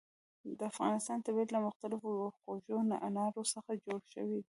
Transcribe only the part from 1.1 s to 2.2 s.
طبیعت له مختلفو